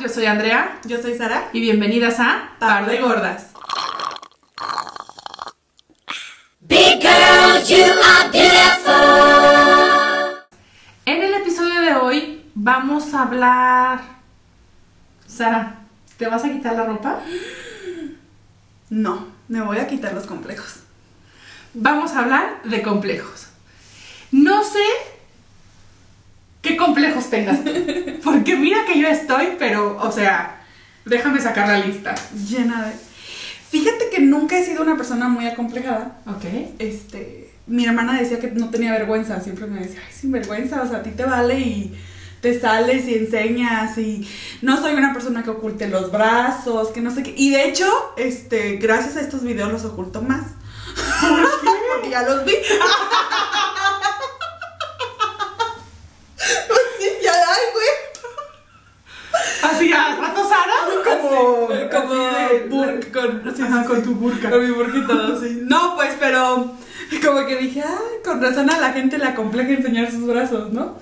[0.00, 1.48] yo soy Andrea Yo soy Sara.
[1.52, 3.48] y bienvenidas a Par de Gordas.
[6.60, 8.94] Big girl, you are beautiful.
[11.04, 14.00] En el episodio de hoy vamos a hablar...
[15.26, 15.80] Sara,
[16.16, 17.20] ¿te vas a quitar la ropa?
[18.90, 20.80] No, me voy a quitar los complejos.
[21.74, 23.48] Vamos a hablar de complejos.
[24.30, 24.84] No sé
[26.62, 27.70] qué complejos tengas tú,
[28.24, 30.58] porque mira que yo estoy, pero, o sea,
[31.04, 32.14] déjame sacar la lista.
[32.48, 32.92] Llena de.
[33.70, 36.18] Fíjate que nunca he sido una persona muy acomplejada.
[36.26, 36.44] Ok.
[36.78, 37.52] Este.
[37.66, 39.40] Mi hermana decía que no tenía vergüenza.
[39.40, 40.82] Siempre me decía, ay, sin vergüenza.
[40.82, 41.98] O sea, a ti te vale y
[42.40, 43.98] te sales y enseñas.
[43.98, 44.26] Y
[44.62, 47.34] no soy una persona que oculte los brazos, que no sé qué.
[47.36, 47.86] Y de hecho,
[48.16, 50.46] este, gracias a estos videos los oculto más.
[51.94, 52.54] Porque ya los vi.
[56.38, 57.88] Pues sí, ya, ay, güey.
[59.62, 62.37] Así a rato Sara, como, Así,
[63.12, 64.02] con, sí, ajá, sí, con sí.
[64.02, 64.50] tu burka.
[64.50, 65.60] Con mi burquita, sí.
[65.62, 66.76] No, pues, pero
[67.24, 70.98] como que dije, ay, con razón a la gente le acompleja enseñar sus brazos, ¿no?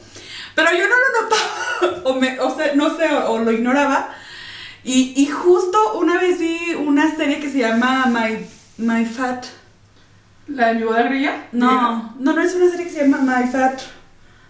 [0.54, 4.10] Pero yo no lo notaba, o, me, o sea, no sé, o, o lo ignoraba.
[4.84, 8.46] Y, y justo una vez vi una serie que se llama My,
[8.78, 9.46] My Fat.
[10.48, 11.48] ¿La boda grilla?
[11.52, 13.80] No, no, no es una serie que se llama My Fat.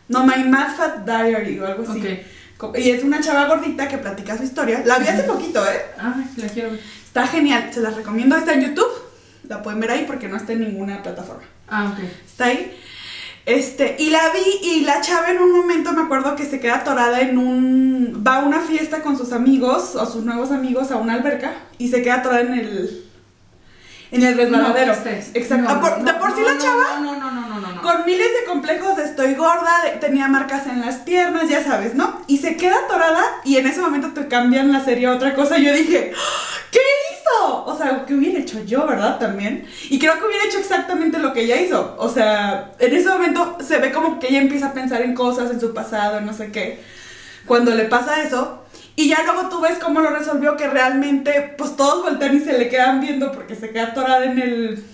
[0.08, 1.98] No, My Mad Fat Diary o algo así.
[1.98, 2.06] Ok.
[2.76, 4.82] Y es una chava gordita que platica su historia.
[4.84, 5.82] La vi hace poquito, ¿eh?
[5.98, 6.80] Ay, la quiero ver.
[7.04, 8.36] Está genial, se las recomiendo.
[8.36, 8.88] Está en YouTube.
[9.48, 11.42] La pueden ver ahí porque no está en ninguna plataforma.
[11.68, 12.04] Ah, ok.
[12.26, 12.76] Está ahí.
[13.44, 16.76] Este, y la vi y la chava en un momento me acuerdo que se queda
[16.78, 18.24] atorada en un.
[18.26, 21.88] Va a una fiesta con sus amigos o sus nuevos amigos a una alberca y
[21.88, 23.02] se queda atorada en el.
[24.10, 24.86] En el resbaladero.
[24.86, 25.64] No, este es- Exacto.
[25.64, 26.84] no, Ah, por- no, de por sí no, la no, chava.
[27.00, 27.45] No, no, no, no, no, no.
[27.86, 29.70] Con miles de complejos de estoy gorda,
[30.00, 32.20] tenía marcas en las piernas, ya sabes, ¿no?
[32.26, 35.56] Y se queda atorada y en ese momento te cambian la serie a otra cosa.
[35.58, 36.12] Yo dije,
[36.72, 37.64] ¿qué hizo?
[37.64, 39.20] O sea, ¿qué hubiera hecho yo, verdad?
[39.20, 39.68] También.
[39.88, 41.94] Y creo que hubiera hecho exactamente lo que ella hizo.
[42.00, 45.52] O sea, en ese momento se ve como que ella empieza a pensar en cosas,
[45.52, 46.82] en su pasado, en no sé qué.
[47.46, 48.64] Cuando le pasa eso.
[48.96, 52.58] Y ya luego tú ves cómo lo resolvió, que realmente, pues todos voltean y se
[52.58, 54.84] le quedan viendo porque se queda atorada en el.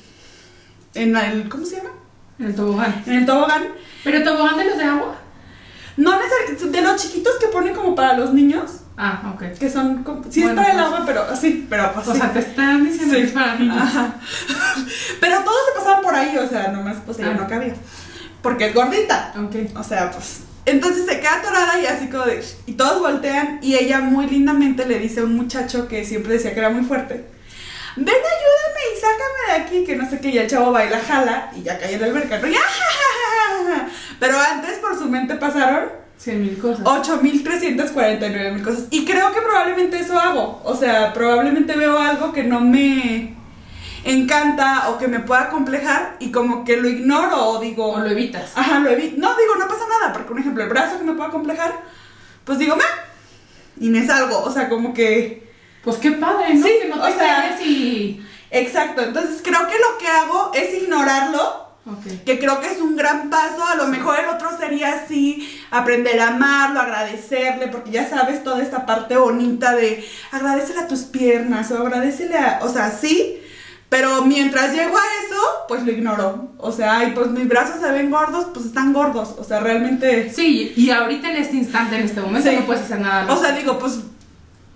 [0.92, 1.48] En el.
[1.48, 2.01] ¿Cómo se llama?
[2.42, 3.02] En el tobogán.
[3.06, 3.62] En el tobogán.
[4.04, 5.16] ¿Pero el tobogán de los de agua?
[5.96, 9.58] No de los chiquitos que ponen como para los niños, Ah, ok.
[9.58, 10.86] que son, como- sí Bueno, es para el pues.
[10.94, 12.18] agua, pero así, pero pues O sí.
[12.18, 13.20] sea, te están diciendo Sí.
[13.20, 13.76] que es para niños.
[13.80, 14.14] Ajá.
[15.20, 17.40] Pero todos se pasaban por ahí, o sea, nomás pues ella Ah.
[17.42, 17.74] no cabía.
[18.42, 19.32] Porque es gordita.
[19.38, 19.76] Ok.
[19.78, 20.40] O sea, pues.
[20.64, 22.42] Entonces se queda atorada y así como de.
[22.66, 26.52] Y todos voltean y ella muy lindamente le dice a un muchacho que siempre decía
[26.54, 27.24] que era muy fuerte.
[27.96, 30.28] Ven, ayúdame y sácame de aquí, que no sé qué.
[30.30, 32.38] Y el chavo baila, jala y ya cae en la alberca.
[32.38, 32.48] ¿no?
[32.48, 33.88] Y, ¡ah!
[34.18, 36.84] Pero antes por su mente pasaron Cien mil cosas.
[36.84, 38.84] 8.349 mil cosas.
[38.90, 40.60] Y creo que probablemente eso hago.
[40.62, 43.34] O sea, probablemente veo algo que no me
[44.04, 47.90] encanta o que me pueda complejar y como que lo ignoro o digo...
[47.90, 48.52] O lo evitas.
[48.54, 49.16] Ajá, lo evito.
[49.18, 51.82] No, digo, no pasa nada, porque un ejemplo, el brazo que me pueda complejar,
[52.44, 52.84] pues digo, me
[53.84, 54.44] Y me salgo.
[54.44, 55.41] O sea, como que...
[55.84, 56.66] Pues qué padre, ¿no?
[56.66, 58.22] Sí, que no o te sea- calles y...
[58.50, 59.02] Exacto.
[59.02, 61.62] Entonces creo que lo que hago es ignorarlo
[62.24, 63.64] que creo que es un gran paso.
[63.66, 68.62] A lo mejor el otro sería así, aprender a amarlo, agradecerle, porque ya sabes toda
[68.62, 73.38] esta parte bonita de agradecele a tus piernas o agradecele a, o sea, sí.
[73.88, 76.52] Pero mientras llego a eso, pues lo ignoro.
[76.58, 79.34] O sea, y pues mis brazos se ven gordos, pues están gordos.
[79.38, 80.30] O sea, realmente.
[80.32, 82.56] Sí, y ahorita en este instante, en este momento, Sí.
[82.56, 83.30] no puedes hacer nada.
[83.32, 83.98] O sea, digo, pues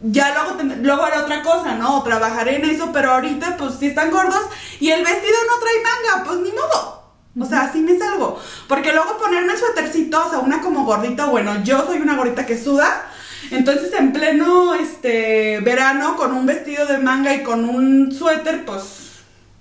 [0.00, 1.98] ya luego, luego haré otra cosa, ¿no?
[1.98, 4.42] O trabajaré en eso, pero ahorita, pues si están gordos
[4.80, 6.96] y el vestido no trae manga, pues ni modo.
[7.38, 8.40] O sea, así me salgo.
[8.68, 12.46] Porque luego ponerme el suétercito, o sea, una como gordita, bueno, yo soy una gordita
[12.46, 13.10] que suda.
[13.50, 18.82] Entonces, en pleno este verano, con un vestido de manga y con un suéter, pues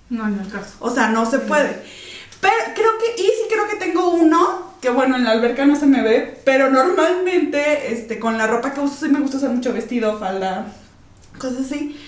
[0.08, 0.74] No, en el caso.
[0.80, 1.82] o sea, no se puede.
[2.40, 5.74] Pero creo que, y sí creo que tengo uno, que bueno, en la alberca no
[5.74, 9.50] se me ve, pero normalmente, este, con la ropa que uso, sí me gusta usar
[9.50, 10.66] mucho vestido, falda,
[11.38, 12.00] cosas así.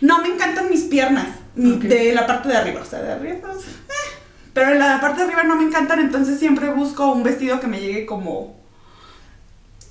[0.00, 3.36] No me encantan mis piernas, ni de la parte de arriba, o sea, de arriba,
[3.40, 4.16] pues, eh.
[4.52, 7.68] pero en la parte de arriba no me encantan, entonces siempre busco un vestido que
[7.68, 8.56] me llegue como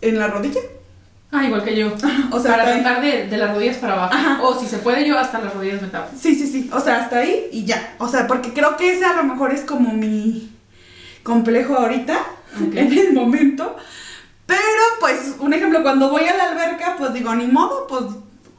[0.02, 0.60] en la rodilla.
[1.31, 1.94] Ah, igual que yo.
[2.31, 4.13] O sea, para tratar de, de las rodillas para abajo.
[4.13, 4.42] Ajá.
[4.44, 6.12] O si se puede, yo hasta las rodillas me tapo.
[6.19, 6.69] Sí, sí, sí.
[6.74, 7.96] O sea, hasta ahí y ya.
[8.00, 10.56] O sea, porque creo que ese a lo mejor es como mi
[11.28, 12.18] complejo ahorita,
[12.74, 13.76] en el momento.
[14.46, 18.06] Pero, pues, un ejemplo, cuando voy a la alberca, pues digo, ni modo, pues,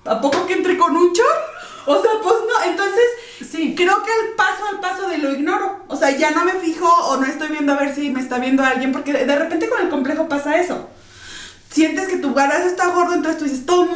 [0.04, 1.40] ¿a poco que entre con un short?
[1.90, 2.70] O sea, pues no.
[2.70, 3.04] Entonces,
[3.50, 3.74] Sí.
[3.74, 5.84] creo que el paso al paso de lo ignoro.
[5.88, 8.36] O sea, ya no me fijo o no estoy viendo a ver si me está
[8.38, 10.86] viendo alguien, porque de repente con el complejo pasa eso.
[11.70, 13.88] Sientes que tu brazo está gordo, entonces tú dices, todo el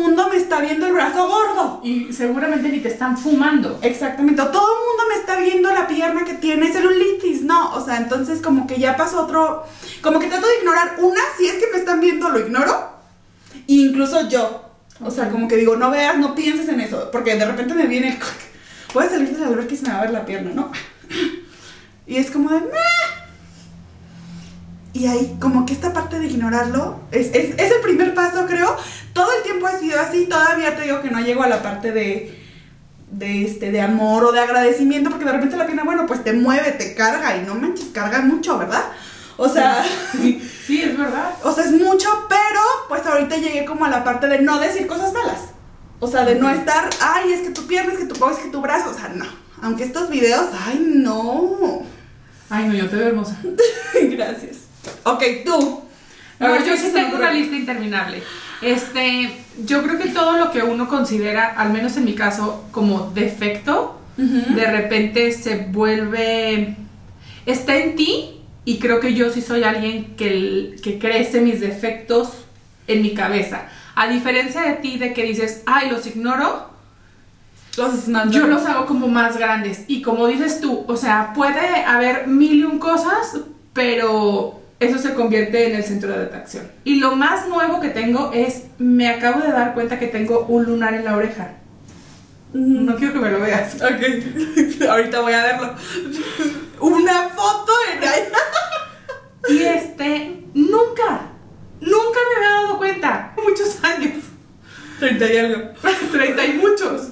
[1.82, 3.78] y seguramente ni te están fumando.
[3.82, 7.84] Exactamente, o todo el mundo me está viendo la pierna que tiene celulitis, no, o
[7.84, 9.64] sea, entonces como que ya pasó otro,
[10.00, 12.88] como que trato de ignorar una, si es que me están viendo lo ignoro,
[13.54, 14.62] e incluso yo,
[15.00, 17.86] o sea, como que digo, no veas, no pienses en eso, porque de repente me
[17.86, 18.18] viene el,
[18.94, 20.70] voy a salir del alberca y se me va a ver la pierna, ¿no?
[22.04, 23.01] Y es como de, "Meh".
[24.94, 28.76] Y ahí, como que esta parte de ignorarlo es, es, es el primer paso, creo.
[29.12, 30.26] Todo el tiempo ha sido así.
[30.26, 32.38] Todavía te digo que no llego a la parte de,
[33.10, 36.32] de, este, de amor o de agradecimiento, porque de repente la pierna, bueno, pues te
[36.32, 38.84] mueve, te carga y no manches, carga mucho, ¿verdad?
[39.36, 41.30] O sea, Sí, sí, es verdad.
[41.42, 44.86] o sea, es mucho, pero pues ahorita llegué como a la parte de no decir
[44.86, 45.40] cosas malas.
[46.00, 48.38] O sea, de no estar, ay, es que tu pierna, es que tu codo, es
[48.38, 49.24] que tu brazo, o sea, no.
[49.62, 51.82] Aunque estos videos, ay, no.
[52.50, 53.36] Ay, no, yo te veo hermosa.
[54.10, 54.61] Gracias.
[55.04, 55.82] Ok, tú.
[56.38, 58.22] A ver, yo ¿qué sí tengo una lista interminable.
[58.60, 59.30] Este,
[59.64, 63.98] yo creo que todo lo que uno considera, al menos en mi caso, como defecto,
[64.16, 66.76] de repente se vuelve.
[67.46, 68.38] está en ti.
[68.64, 72.44] Y creo que yo sí soy alguien que, que crece mis defectos
[72.86, 73.68] en mi cabeza.
[73.96, 76.70] A diferencia de ti, de que dices, ay, los ignoro,
[77.76, 79.84] Los yo los hago como más grandes.
[79.88, 83.38] Y como dices tú, o sea, puede haber mil y un cosas,
[83.72, 86.70] pero eso se convierte en el centro de atracción.
[86.84, 90.64] Y lo más nuevo que tengo es, me acabo de dar cuenta que tengo un
[90.64, 91.54] lunar en la oreja.
[92.52, 93.76] No quiero que me lo veas.
[93.76, 95.74] Ok, ahorita voy a verlo.
[96.80, 98.20] Una foto en ahí.
[99.48, 101.30] Y este, nunca,
[101.80, 103.34] nunca me había dado cuenta.
[103.42, 104.24] Muchos años.
[104.98, 105.70] 30 y algo.
[106.12, 107.08] 30 y muchos.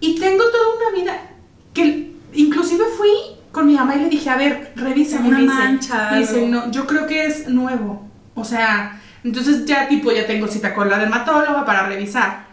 [0.00, 1.30] Y tengo toda una vida
[1.72, 6.20] que inclusive fui con mi mamá y le dije, a ver, revisa Una mancha, Me
[6.20, 6.46] dice, algo.
[6.48, 8.08] no, yo creo que es nuevo.
[8.34, 12.46] O sea, entonces ya tipo, ya tengo cita con la dermatóloga para revisar.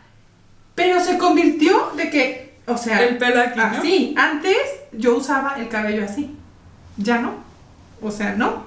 [0.74, 3.64] Pero se convirtió de que, o sea, El pelo aquí, ¿no?
[3.66, 4.16] así.
[4.18, 4.58] Antes
[4.94, 6.36] yo usaba el cabello así.
[6.98, 7.36] Ya no.
[8.02, 8.64] O sea, no.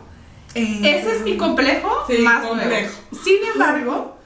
[0.54, 2.70] Ese es mi complejo Sí, más complejo.
[2.70, 2.88] nuevo.
[3.24, 4.16] Sin embargo,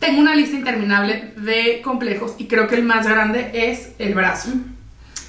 [0.00, 4.50] tengo una lista interminable de complejos y creo que el más grande es el brazo.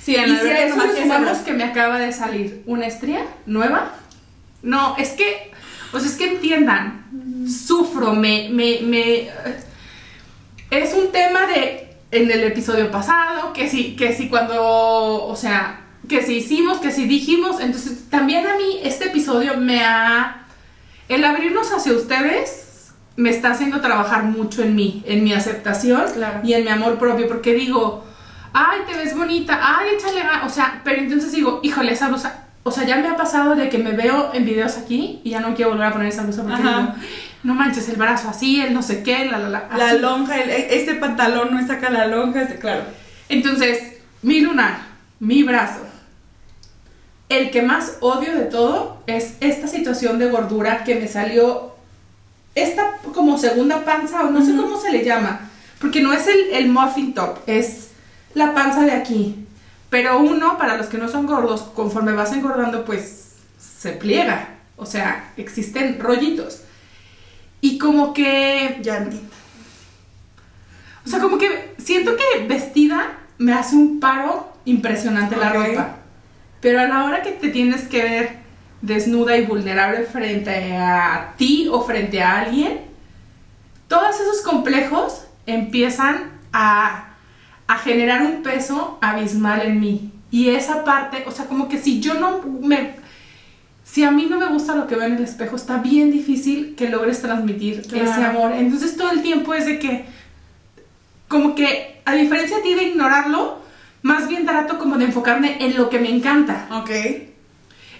[0.07, 3.25] Sí, en y si a eso le sumamos que me acaba de salir una estría
[3.45, 3.91] nueva,
[4.63, 5.51] no, es que,
[5.91, 9.27] o sea, es que entiendan, sufro, me, me, me,
[10.71, 15.81] es un tema de, en el episodio pasado, que si, que si cuando, o sea,
[16.07, 20.45] que si hicimos, que si dijimos, entonces también a mí este episodio me ha,
[21.09, 26.39] el abrirnos hacia ustedes me está haciendo trabajar mucho en mí, en mi aceptación Claro.
[26.45, 28.06] y en mi amor propio, porque digo,
[28.59, 32.45] ay, te ves bonita, ay, échale ganas, o sea, pero entonces digo, híjole, esa blusa,
[32.63, 35.39] o sea, ya me ha pasado de que me veo en videos aquí y ya
[35.41, 36.93] no quiero volver a poner esa blusa porque digo,
[37.43, 39.69] no manches, el brazo así, el no sé qué, la, la, la.
[39.77, 39.99] La así.
[39.99, 42.83] lonja, el- este pantalón no saca la lonja, este, claro.
[43.29, 44.79] Entonces, mi lunar,
[45.19, 45.81] mi brazo.
[47.29, 51.73] El que más odio de todo es esta situación de gordura que me salió,
[52.55, 55.41] esta como segunda panza, o no sé cómo se le llama,
[55.79, 57.86] porque no es el, el muffin top, es
[58.37, 59.47] la panza de aquí.
[59.89, 64.49] Pero uno, para los que no son gordos, conforme vas engordando, pues se pliega.
[64.75, 66.61] O sea, existen rollitos.
[67.61, 69.29] Y como que Ya entiendo.
[71.05, 75.95] o sea, como que siento que vestida me hace un paro impresionante la ropa.
[76.61, 78.37] Pero a la hora que te tienes que ver
[78.81, 82.81] desnuda y vulnerable frente a ti o frente a alguien,
[83.87, 87.06] todos esos complejos empiezan a,
[87.67, 90.11] a generar un peso abismal en mí.
[90.31, 92.95] Y esa parte, o sea, como que si yo no me...
[93.83, 96.75] Si a mí no me gusta lo que veo en el espejo, está bien difícil
[96.75, 98.11] que logres transmitir Claro.
[98.11, 98.51] ese amor.
[98.51, 100.05] Entonces todo el tiempo es de que
[101.29, 103.59] como que a diferencia de ti de ignorarlo,
[104.01, 106.67] más bien trato como de enfocarme en lo que me encanta.
[106.71, 106.89] Ok.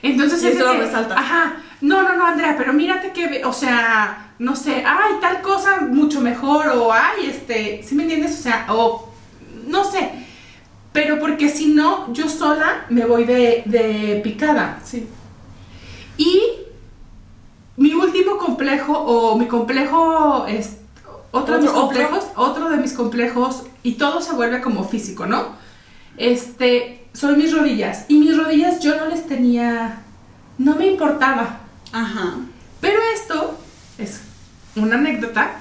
[0.02, 1.18] Entonces Y es eso de lo que, resaltas.
[1.18, 1.58] Ajá.
[1.82, 6.22] No, no, no, Andrea, pero mírate que, o sea, no sé, ay, tal cosa mucho
[6.22, 8.40] mejor o ay, este, ¿sí me entiendes?
[8.40, 9.14] O sea, o
[9.68, 10.10] no sé.
[10.94, 14.80] Pero porque si no, yo sola me voy de, de picada.
[14.84, 15.08] Sí.
[16.18, 16.42] Y
[17.78, 20.78] mi último complejo, o mi complejo, es,
[21.32, 21.82] otro, de mis otro.
[21.82, 25.56] complejos, otro de mis complejos, y todo se vuelve como físico, ¿no?
[26.18, 28.06] Este, son mis rodillas.
[28.08, 30.02] Y mis rodillas yo no les tenía,
[30.58, 31.60] no me importaba.
[31.92, 32.38] Ajá.
[32.82, 33.58] Pero esto
[34.00, 34.22] es
[34.76, 35.60] una anécdota.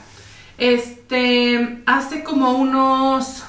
[0.58, 3.44] Este, hace como unos,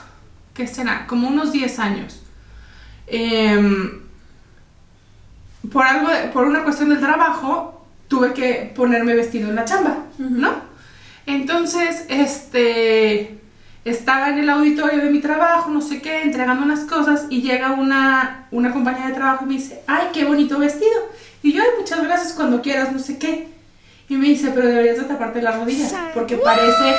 [0.58, 1.06] ¿qué será?
[1.08, 2.24] Como unos 10 años.
[3.06, 4.02] Em,
[5.72, 9.98] por algo, de- por una cuestión del trabajo, tuve que ponerme vestido en la chamba.
[10.18, 10.56] ¿no?
[11.28, 13.38] Entonces, este,
[13.86, 17.72] estaba en el auditorio de mi trabajo, no sé qué, entregando unas cosas y llega
[17.74, 21.00] una, una compañera de trabajo y me dice, ay, qué bonito vestido.
[21.44, 23.48] Y yo, ay, muchas gracias cuando quieras, no sé qué.
[24.10, 26.96] Y me dice, pero deberías de taparte las rodillas porque parece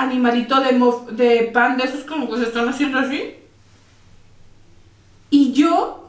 [0.00, 3.34] animalito de, mof- de pan de esos como que se están haciendo así.
[5.30, 6.08] Y yo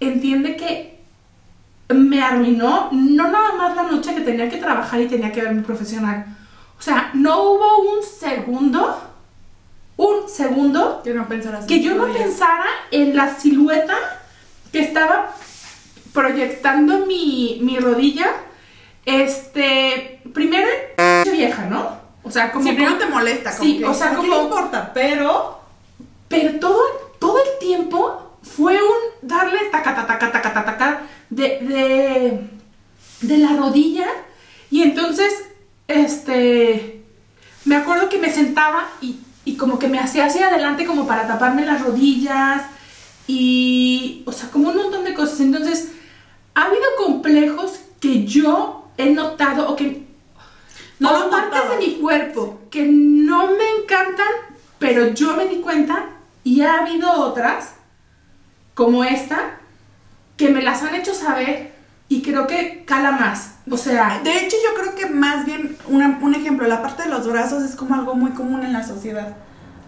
[0.00, 0.98] entiende que
[1.88, 5.62] me arruinó no nada más la noche que tenía que trabajar y tenía que verme
[5.62, 6.26] profesional.
[6.78, 9.00] O sea, no hubo un segundo,
[9.96, 11.26] un segundo Que no
[11.66, 13.94] que yo no pensara en la silueta
[14.72, 15.34] que estaba
[16.12, 18.26] proyectando mi, mi rodilla.
[19.06, 20.66] Este, primero
[21.30, 22.03] vieja, ¿no?
[22.24, 24.34] O sea, como Si primero te molesta, como Sí, que, o sea, "¿A quién como-
[24.36, 25.60] le importa, pero
[26.28, 26.80] pero todo,
[27.20, 32.40] todo el tiempo fue un darle taca, taca, taca, taca, taca de, de,
[33.20, 34.06] de la rodilla.
[34.70, 35.32] Y entonces,
[35.86, 37.02] este,
[37.64, 41.26] me acuerdo que me sentaba y, y como que me hacía hacia adelante como para
[41.28, 42.62] taparme las rodillas.
[43.26, 45.40] Y, o sea, como un montón de cosas.
[45.40, 45.92] Entonces,
[46.54, 50.03] ha habido complejos que yo he notado o que
[51.00, 54.26] No o partes de mi cuerpo que no me encantan,
[54.78, 56.06] pero yo me di cuenta
[56.44, 57.74] y ha habido otras
[58.74, 59.56] como esta
[60.36, 61.72] que me las han hecho saber
[62.08, 63.54] y creo que cala más.
[63.70, 67.08] O sea, De hecho, yo creo que más bien una- un ejemplo, la parte de
[67.08, 69.36] los brazos es como algo muy común en la sociedad.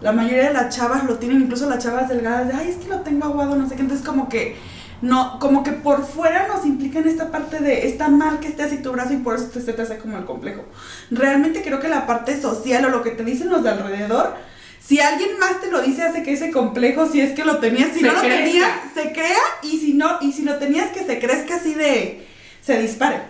[0.01, 2.87] La mayoría de las chavas lo tienen, incluso las chavas delgadas, de, ay, es que
[2.87, 3.81] lo tengo aguado, no sé qué.
[3.81, 4.55] Entonces, como que,
[5.01, 8.63] no, como que por fuera nos implica en esta parte de, está mal que esté
[8.63, 10.65] así tu brazo y por eso te, se te hace como el complejo.
[11.11, 14.35] Realmente creo que la parte social o lo que te dicen los de alrededor,
[14.79, 17.89] si alguien más te lo dice, hace que ese complejo, si es que lo tenías,
[17.93, 18.43] si Se no lo crezca.
[18.45, 22.25] tenías, se crea, y si no, y si lo tenías, que se crezca así de,
[22.61, 23.21] se dispare.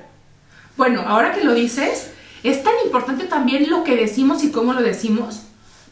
[0.78, 2.12] bueno, ahora que lo dices,
[2.44, 5.48] es tan importante también lo que decimos y cómo lo decimos.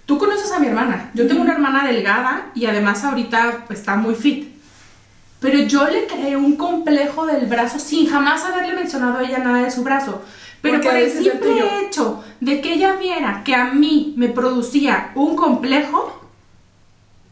[0.05, 1.09] Tú conoces a mi hermana.
[1.15, 4.54] Yo tengo una hermana delgada y además ahorita está muy fit.
[5.39, 9.63] Pero yo le creé un complejo del brazo sin jamás haberle mencionado a ella nada
[9.63, 10.21] de su brazo.
[10.61, 15.11] Pero Porque por el simple hecho de que ella viera que a mí me producía
[15.13, 16.21] un complejo,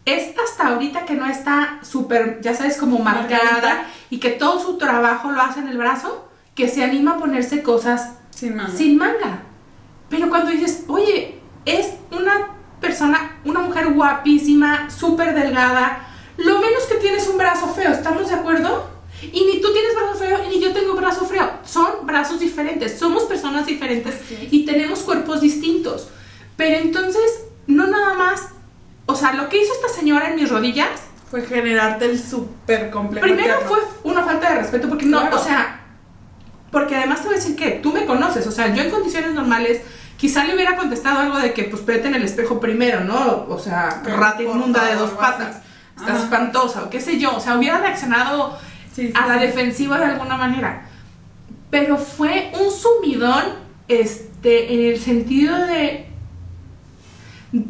[0.06, 4.78] es hasta ahorita que no está súper, ya sabes, como marcada y que todo su
[4.78, 8.78] trabajo lo hace en el brazo, que se anima a ponerse cosas Sin manga.
[8.78, 9.40] sin manga.
[10.10, 12.50] Pero cuando dices, oye, es una
[12.82, 16.06] persona, una mujer guapísima, súper delgada,
[16.38, 18.88] lo menos que tienes un brazo feo, ¿estamos de acuerdo?
[19.22, 21.50] Y ni tú tienes brazo feo y ni yo tengo brazo feo.
[21.66, 24.16] Son brazos diferentes, somos personas diferentes
[24.52, 26.10] y tenemos cuerpos distintos.
[26.58, 28.50] Pero entonces, no nada más,
[29.06, 30.90] o sea, lo que hizo esta señora en mis rodillas,
[31.30, 33.26] Fue generarte el súper complejo.
[33.26, 35.38] Primero fue una falta de respeto porque no, Claro.
[35.40, 35.80] o sea,
[36.72, 39.34] porque además te voy a decir que tú me conoces, o sea, yo en condiciones
[39.34, 39.82] normales
[40.18, 43.46] quizá le hubiera contestado algo de que pues vete en el espejo primero, ¿no?
[43.50, 45.60] O sea, rata inmunda de dos así.
[45.96, 46.24] Estás Ajá.
[46.24, 48.58] espantosa o qué sé yo, o sea, hubiera reaccionado
[48.94, 49.48] Sí, sí, a la sí.
[49.48, 50.86] defensiva de alguna manera.
[51.72, 53.44] Pero fue un sumidón
[53.88, 56.06] este en el sentido de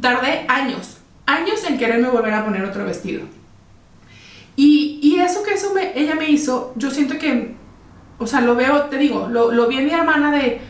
[0.02, 3.22] tardé años, años en quererme volver a poner otro vestido.
[4.56, 7.56] Y, y eso que eso me, ella me hizo, yo siento que,
[8.20, 10.62] o sea, lo veo, te digo, lo, lo vi en mi hermana de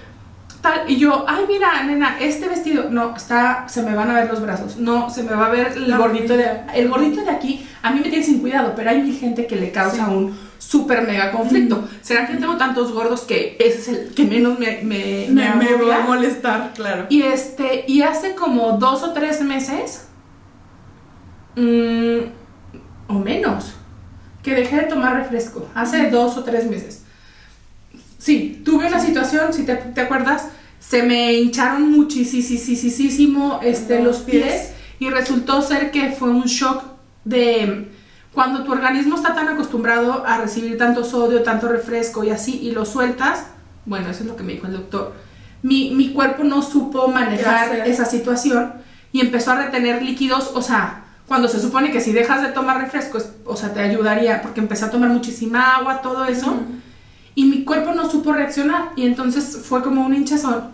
[0.63, 4.29] tal, y yo, ay, mira, nena, este vestido, no, está, se me van a ver
[4.29, 7.67] los brazos, no, se me va a ver el gordito de, el gordito de aquí,
[7.84, 11.32] a mí me tiene sin cuidado, pero hay gente que le causa un súper mega
[11.32, 11.88] conflicto.
[12.01, 15.55] ¿Será que yo tengo tantos gordos que ese es el que menos me, me, Me,
[15.55, 15.98] me agobia?
[15.98, 17.05] va a molestar, claro.
[17.10, 20.08] Y este, y hace como dos o tres meses,
[21.55, 22.20] mm,
[23.08, 23.74] o menos,
[24.41, 25.67] que dejé de tomar refresco.
[25.75, 27.02] Hace dos o tres meses.
[28.23, 30.47] Sí, tuve una situación, si te, te acuerdas,
[30.79, 34.71] se me hincharon muchísimo este, Los pies.
[34.97, 36.83] y resultó ser que fue un shock
[37.25, 37.89] de
[38.31, 42.71] cuando tu organismo está tan acostumbrado a recibir tanto sodio, tanto refresco y así, y
[42.71, 43.47] lo sueltas,
[43.85, 45.13] bueno, eso es lo que me dijo el doctor.
[45.61, 48.71] Mi, mi cuerpo no supo manejar esa situación
[49.11, 52.79] y empezó a retener líquidos, o sea, cuando se supone que si dejas de tomar
[52.79, 56.55] refrescos, o sea, te ayudaría, porque empecé a tomar muchísima agua, todo eso.
[57.35, 60.71] Y mi cuerpo no supo reaccionar, y entonces fue como un hinchazón.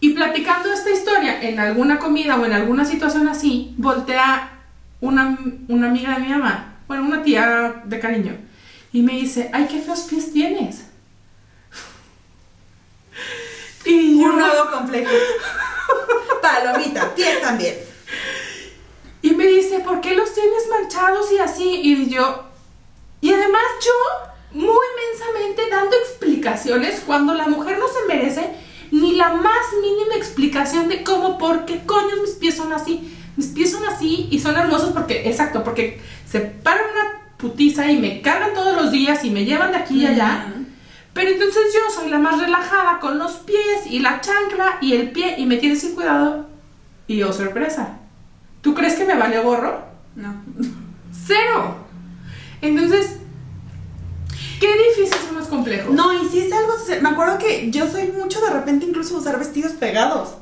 [0.00, 4.50] Y platicando esta historia en alguna comida o en alguna situación así, voltea
[5.00, 5.38] una,
[5.68, 8.36] una amiga de mi mamá, bueno, una tía de cariño,
[8.92, 10.84] y me dice, ay, qué feos pies tienes.
[13.84, 15.10] Y Un nuevo complejo.
[16.42, 17.76] Palomita, pies también.
[19.22, 21.80] y me dice, ¿por qué los tienes manchados y así?
[21.82, 22.44] Y yo,
[23.20, 28.50] y además yo, muy inmensamente dando explicaciones, cuando la mujer no se merece
[28.90, 33.16] ni la más mínima explicación de cómo, por qué coño mis pies son así.
[33.36, 37.98] Mis pies son así y son hermosos porque, exacto, porque se paran una putiza y
[37.98, 40.46] me cargan todos los días y me llevan de aquí y allá.
[41.12, 45.10] Pero entonces yo soy la más relajada con los pies y la chancla y el
[45.10, 46.46] pie y me tiene sin cuidado.
[47.06, 47.98] Y oh, sorpresa.
[48.60, 49.82] ¿Tú crees que me vale gorro?
[50.14, 50.34] No.
[51.26, 51.76] Cero.
[52.60, 53.19] Entonces,
[54.60, 55.92] qué difícil son los complejos.
[55.92, 59.38] No, y si es algo, me acuerdo que yo soy mucho de repente incluso usar
[59.38, 60.34] vestidos pegados.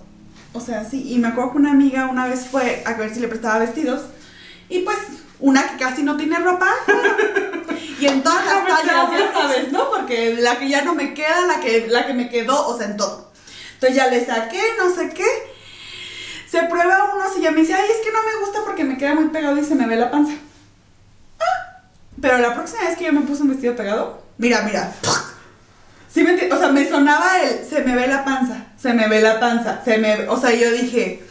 [0.53, 3.21] O sea, sí, y me acuerdo que una amiga una vez fue a ver si
[3.21, 4.03] le prestaba vestidos
[4.69, 4.99] y pues
[5.41, 6.69] una que casi no tiene ropa
[8.01, 9.91] y en todas las tallas, ya sabes, ¿no?
[9.91, 12.87] Porque la que ya no me queda, la que, la que me quedó, o sea,
[12.87, 13.31] en todo.
[13.75, 15.27] Entonces ya le saqué, no sé qué.
[16.49, 18.97] Se prueba uno y ya me dice, ay, es que no me gusta porque me
[18.97, 20.33] queda muy pegado y se me ve la panza.
[22.21, 24.93] Pero la próxima vez que yo me puse un vestido pegado, mira, mira.
[26.13, 29.21] Sí me o sea, me sonaba el se me ve la panza, se me ve
[29.21, 31.23] la panza, se me, o sea, yo dije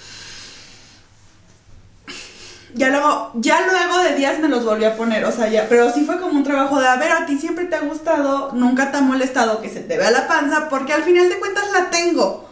[2.77, 5.91] ya luego, ya luego de días me los volví a poner, o sea, ya, pero
[5.91, 8.91] sí fue como un trabajo de, a ver, a ti siempre te ha gustado, nunca
[8.91, 11.89] te ha molestado que se te vea la panza, porque al final de cuentas la
[11.89, 12.46] tengo.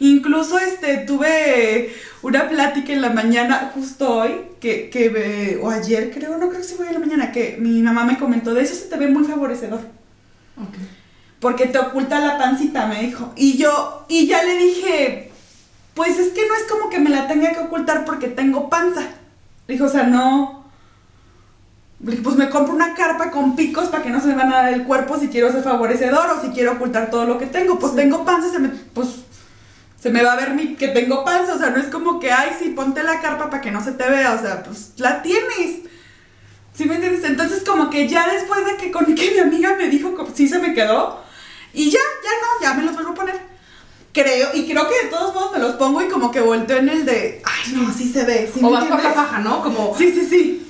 [0.00, 6.38] Incluso, este, tuve una plática en la mañana, justo hoy, que, que, o ayer creo,
[6.38, 8.74] no creo que sí fue en la mañana, que mi mamá me comentó, de eso
[8.74, 9.80] se te ve muy favorecedor.
[10.56, 10.74] Ok.
[11.38, 13.32] Porque te oculta la pancita, me dijo.
[13.36, 15.30] Y yo, y ya le dije,
[15.94, 19.02] pues es que no es como que me la tenga que ocultar porque tengo panza.
[19.68, 20.64] Dijo, o sea, no.
[22.02, 24.84] Pues me compro una carpa con picos para que no se me va nada del
[24.84, 27.78] cuerpo si quiero ser favorecedor o si quiero ocultar todo lo que tengo.
[27.78, 29.08] Pues tengo panza, se me, pues,
[30.02, 31.54] se me va a ver mi, que tengo panza.
[31.54, 33.92] O sea, no es como que, ay, sí, ponte la carpa para que no se
[33.92, 34.34] te vea.
[34.34, 35.80] O sea, pues la tienes.
[36.74, 37.24] ¿Sí me entiendes?
[37.24, 40.48] Entonces como que ya después de que con que mi amiga me dijo que sí
[40.48, 41.20] se me quedó
[41.72, 43.50] y ya, ya no, ya me los vuelvo a poner.
[44.12, 46.88] Creo, y creo que de todos modos me los pongo y como que volteo en
[46.88, 48.50] el de, ay no, sí se ve.
[48.52, 49.62] ¿sí O vas por la faja, ¿no?
[49.62, 49.96] Como.
[49.96, 50.66] Sí, sí, sí.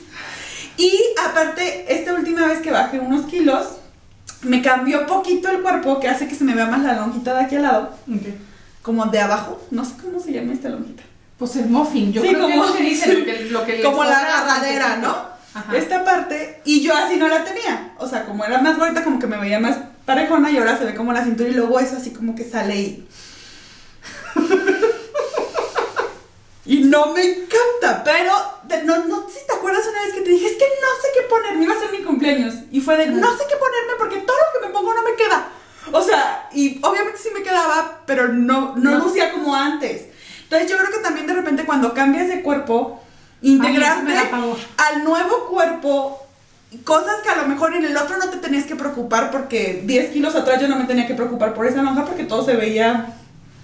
[0.76, 3.66] Y aparte, esta última vez que bajé unos kilos,
[4.42, 7.44] me cambió poquito el cuerpo que hace que se me vea más la lonjita de
[7.44, 7.94] aquí al lado.
[8.82, 11.02] Como de abajo, no sé cómo se llama esta lonjita.
[11.38, 14.18] Pues el muffin, yo Sí, creo como- que dicen, lo que, lo que como la
[14.18, 14.96] agarradera.
[14.96, 15.30] ¿no?
[15.54, 15.76] Ajá.
[15.76, 17.94] Esta parte, y yo así no la tenía.
[17.98, 20.84] O sea, como era más bonita, como que me veía más parejona y ahora se
[20.84, 23.08] ve como la cintura y luego eso así como que sale y.
[26.66, 28.32] y no me encanta, pero
[28.64, 31.02] de- no, no sé si te acuerdas una vez que te dije, es que no
[31.02, 32.54] sé qué ponerme, iba a ser mi cumpleaños.
[32.70, 35.14] Y fue de, no sé qué ponerme porque todo lo que me pongo no me
[35.14, 35.48] queda.
[35.92, 39.04] O sea, y obviamente sí me quedaba, pero no, no, No.
[39.04, 40.06] lucía como antes.
[40.44, 43.02] Entonces yo creo que también de repente cuando cambias de cuerpo,
[43.42, 44.12] integrarte
[44.76, 46.26] al nuevo cuerpo
[46.84, 50.10] cosas que a lo mejor en el otro no te tenías que preocupar porque 10
[50.12, 53.14] kilos atrás yo no me tenía que preocupar por esa lonja porque todo se veía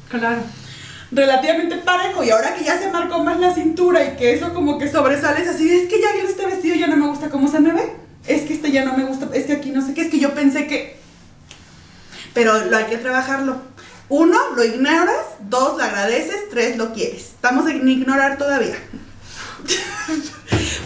[0.09, 0.43] Claro.
[1.13, 4.79] relativamente parejo y ahora que ya se marcó más la cintura y que eso como
[4.79, 7.61] que sobresale es así, es que ya este vestido ya no me gusta cómo se
[7.61, 7.93] me ve,
[8.27, 10.19] es que este ya no me gusta, es que aquí no sé qué, es que
[10.19, 10.97] yo pensé que...
[12.37, 13.57] Pero lo hay que trabajarlo.
[14.11, 17.23] Uno, lo ignoras, dos, lo agradeces, tres, lo quieres.
[17.23, 18.77] Estamos en ignorar todavía.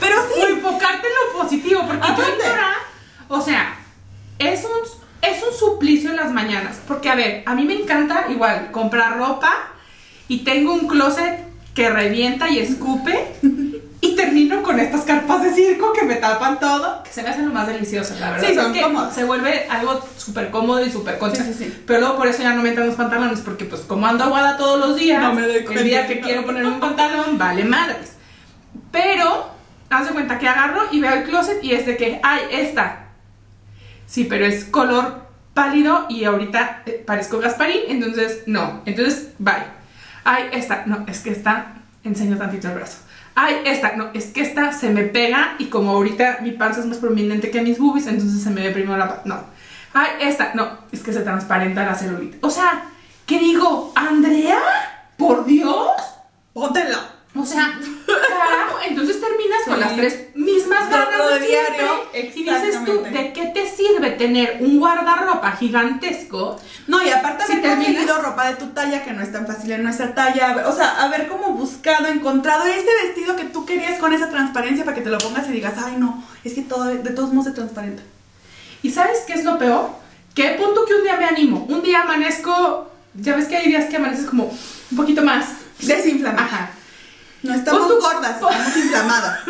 [0.00, 2.76] Pero sí, O enfocarte en lo positivo, porque yo ignorar,
[3.26, 3.76] o sea,
[4.38, 6.78] es un, es un suplicio en las mañanas.
[6.86, 9.52] Porque, a ver, a mí me encanta igual comprar ropa
[10.28, 13.34] y tengo un closet que revienta y escupe
[14.00, 17.46] y termino con estas carpas de circo que me tapan todo, que se me hacen
[17.46, 18.46] lo más delicioso, la verdad.
[18.46, 19.14] Sí, es son que cómodas.
[19.14, 21.42] se vuelve algo súper cómodo y súper concha.
[21.42, 21.82] Sí, sí, sí.
[21.84, 24.56] Pero luego por eso ya no me entran los pantalones, porque pues como ando aguada
[24.56, 28.12] todos los días, No me doy el día que quiero ponerme un pantalón, vale madres.
[28.92, 29.50] Pero,
[29.90, 33.08] haz de cuenta que agarro y veo el closet y es de que, ay, esta.
[34.06, 38.82] Sí, pero es color pálido y ahorita eh, parezco Gasparín, entonces no.
[38.86, 39.64] Entonces, bye.
[40.22, 42.98] Ay, esta, no, es que esta, enseño tantito el brazo.
[43.34, 46.86] Ay, esta, no, es que esta se me pega y como ahorita mi panza es
[46.86, 49.40] más prominente que mis boobies, entonces se me ve primero la No.
[49.92, 52.36] Ay, esta, no, es que se transparenta la celulita.
[52.42, 52.84] O sea,
[53.26, 53.92] ¿qué digo?
[53.96, 54.58] ¿Andrea?
[55.16, 55.90] ¿Por Dios?
[56.52, 56.98] póntelo.
[57.32, 62.84] O sea, carajo, entonces terminas con las tres mismas ganas de siempre, diario, y dices
[62.84, 63.02] tú.
[63.02, 66.58] ¿de qué te sirve tener un guardarropa gigantesco?
[66.88, 69.70] No, y aparte Si haber conseguido ropa de tu talla que no es tan fácil
[69.70, 70.64] en nuestra talla.
[70.66, 74.96] O sea, haber como buscado, encontrado ese vestido que tú querías con esa transparencia para
[74.96, 77.52] que te lo pongas y digas, ay no, es que todo de todos modos se
[77.52, 78.02] transparenta.
[78.82, 79.90] ¿Y sabes qué es lo peor?
[80.34, 83.86] Que punto que un día me animo, un día amanezco, ya ves que hay días
[83.86, 84.44] que amaneces como
[84.90, 85.46] un poquito más...
[85.80, 86.44] Desinflamada.
[86.44, 86.70] Ajá.
[87.42, 89.40] No estamos tu- gordas, estamos inflamadas.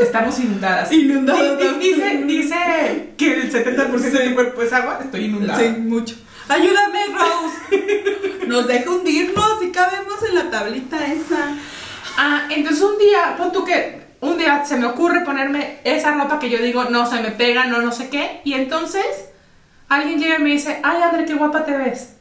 [0.00, 0.92] estamos inundadas.
[0.92, 5.58] Inundadas Di- di- Dice, que el 70% de mi cuerpo es agua, estoy inundada.
[5.58, 6.16] Sí, mucho.
[6.48, 8.46] Ayúdame, Rose.
[8.46, 11.54] Nos deja hundirnos y cabemos en la tablita esa.
[12.18, 16.38] Ah, entonces un día, pon tú que un día se me ocurre ponerme esa ropa
[16.38, 19.04] que yo digo, no se me pega, no, no sé qué, y entonces
[19.88, 22.14] alguien llega y me dice, ay, André, qué guapa te ves.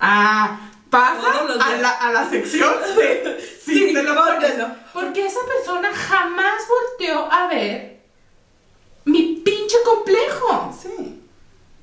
[0.00, 0.58] Ah,
[0.94, 4.68] pasa a la, a la sección de sí, te lo póntelo.
[4.92, 7.98] Porque esa persona jamás volteó a ver
[9.04, 10.72] mi pinche complejo.
[10.80, 11.20] Sí.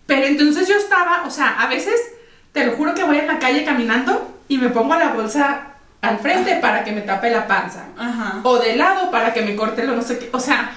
[0.06, 2.00] Pero entonces yo estaba, o sea, a veces
[2.54, 6.19] te lo juro que voy en la calle caminando y me pongo la bolsa al
[6.19, 7.88] frente para que me tape la panza.
[7.97, 8.39] Ajá.
[8.43, 10.30] O de lado para que me corte lo no sé qué.
[10.32, 10.71] O sea,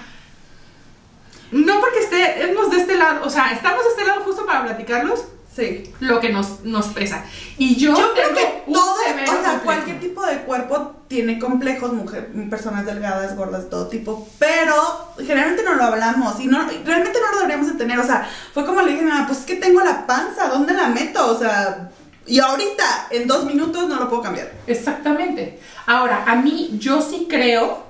[1.53, 5.25] no porque estemos de este lado, o sea, estamos de este lado justo para platicarlos
[5.55, 5.93] Sí.
[6.01, 7.25] lo que nos, nos pesa.
[7.59, 9.61] Y yo, Yo creo que todo, o sea, complejo.
[9.65, 14.75] cualquier tipo de cuerpo tiene complejos, mujer, personas delgadas, gordas, todo tipo, pero
[15.19, 18.67] generalmente no lo hablamos y no, realmente no lo deberíamos de tener, o sea, fue
[18.67, 21.31] como le dije mamá, pues es que tengo la panza, ¿dónde la meto?
[21.31, 21.91] O sea,
[22.27, 24.51] y ahorita, en dos minutos, no lo puedo cambiar.
[24.67, 25.61] Exactamente.
[25.87, 27.85] Ahora, a mí yo sí creo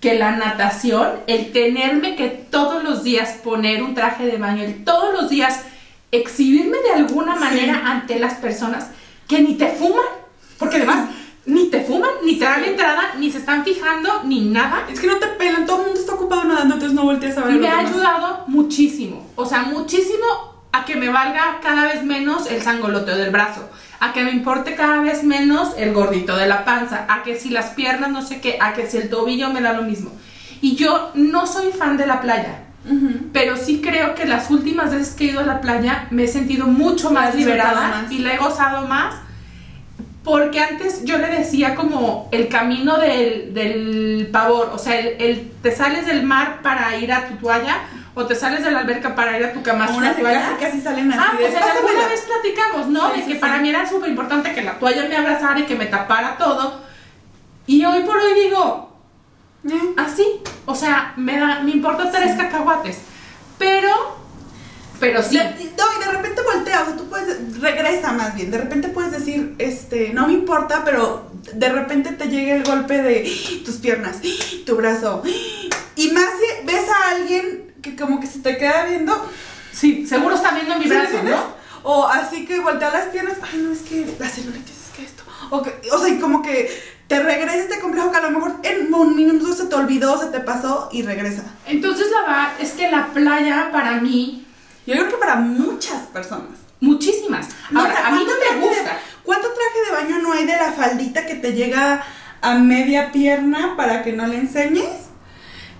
[0.00, 4.84] que la natación, el tenerme que todos los días poner un traje de baño, el
[4.84, 5.60] todos los días
[6.12, 7.40] exhibirme de alguna Sí.
[7.40, 8.88] manera ante las personas
[9.26, 10.04] que ni te fuman,
[10.58, 11.08] porque además
[11.44, 14.86] ni te fuman, ni te dan la entrada, ni se están fijando, ni nada.
[14.88, 17.44] Es que no te pelan, todo el mundo está ocupado nadando, entonces no volteas a
[17.44, 17.54] ver.
[17.54, 20.24] a Me ha ayudado muchísimo, o sea, muchísimo
[20.70, 23.68] a que me valga cada vez menos el sangoloteo del brazo,
[24.00, 27.48] a que me importe cada vez menos el gordito de la panza, a que si
[27.50, 30.12] las piernas no sé qué, a que si el tobillo me da lo mismo.
[30.60, 32.64] Y yo no soy fan de la playa,
[33.32, 36.28] Pero sí creo que las últimas veces que he ido a la playa me he
[36.28, 38.12] sentido mucho más liberada más.
[38.12, 39.14] y la he gozado más.
[40.24, 45.50] Porque antes yo le decía como el camino del, del pavor, o sea, el, el-
[45.62, 47.78] te sales del mar para ir a tu toalla
[48.14, 50.40] o te sales de la alberca para ir a tu cama Unas tu toalla.
[50.58, 53.10] casi, casi salen así Ah, pues alguna vez platicamos, ¿no?
[53.10, 53.40] Sí, de sí, que sí.
[53.40, 56.82] para mí era súper importante que la toalla me abrazara y que me tapara todo.
[57.66, 58.91] Y hoy por hoy digo,
[59.68, 59.94] Eh.
[59.96, 60.24] así,
[60.66, 62.98] o sea, me da, me importa tres cacahuates.
[63.58, 64.16] Pero,
[64.98, 65.36] pero sí.
[65.38, 65.44] De-
[65.78, 69.12] no, y de repente voltea, o sea, tú puedes, regresa más bien, de repente puedes
[69.12, 73.62] decir, este, no me importa, pero de repente te llega el golpe de ¡Ah!
[73.64, 74.26] tus piernas, ¡Ah!
[74.66, 75.28] tu brazo, ¡Ah!
[75.96, 79.28] y más si ves a alguien que como que se te queda viendo,
[79.72, 81.22] Sí, seguro está viendo mi ¿sí brazo?
[81.24, 81.36] ¿no?
[81.84, 85.22] O así que voltea las piernas, ay, no, es que la celulitis es que esto,
[85.50, 86.70] o, que- o sea, y como que
[87.08, 90.26] te regresa este complejo que a lo mejor en un minuto se te olvidó, se
[90.26, 91.42] te pasó y regresa.
[91.66, 94.46] Entonces la verdad es que la playa para mí,
[94.86, 96.58] Yo creo que para muchas personas.
[96.80, 97.48] muchísimas.
[97.74, 98.98] Ahora, a mí ¿cuánto no me de- gusta.
[99.24, 102.02] ¿Cuánto traje de baño no hay de la faldita que te llega
[102.40, 105.08] a media pierna para que no le enseñes?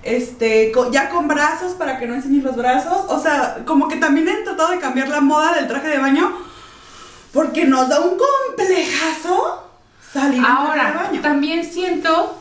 [0.04, 3.06] Este, ya con brazos para que no enseñes los brazos.
[3.08, 6.36] O sea, como que también han tratado de cambiar la moda del traje de baño
[7.32, 9.71] porque nos da un complejazo
[10.12, 11.20] salir Ahora, baño.
[11.22, 12.38] también siento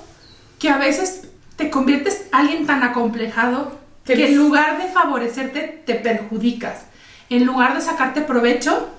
[0.59, 5.83] que a veces te conviertes en alguien tan acomplejado Que les- en lugar de favorecerte
[5.85, 6.85] te perjudicas.
[7.29, 8.89] En lugar de sacarte provecho,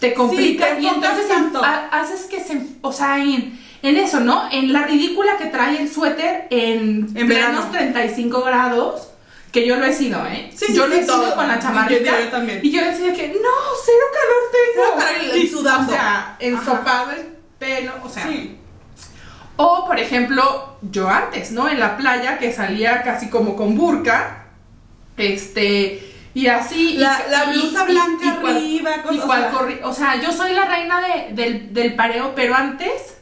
[0.00, 1.62] te complicas te y entonces tanto.
[1.64, 4.48] haces que se, o sea, en, en eso, ¿no?
[4.50, 7.68] En la ridícula que trae el suéter en, En verano.
[7.70, 9.08] 35 grados.
[9.52, 10.50] Que yo lo he sido, ¿eh?
[10.54, 11.34] Sí, sí, yo lo sí, he sido todo.
[11.36, 12.20] con la chamarrita.
[12.20, 12.60] yo también.
[12.62, 13.48] Y yo decía que, no,
[13.82, 14.94] cero calor tengo.
[14.98, 15.90] Cero calor y sudando.
[15.92, 18.26] O sea, ensopado el pelo, o sea.
[18.26, 18.56] Sí.
[19.56, 21.68] O, por ejemplo, yo antes, ¿no?
[21.68, 24.44] En la playa que salía casi como con burka,
[25.16, 26.94] este, y así.
[26.94, 30.32] y- La- la y- blusa y- blanca y arriba, cosas- o sea- o sea, yo
[30.32, 33.17] soy la reina de- del, del pareo, pero antes